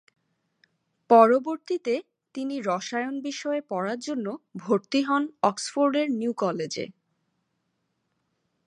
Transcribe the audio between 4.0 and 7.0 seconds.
জন্য ভর্তি হন অক্সফোর্ডের নিউ কলেজে।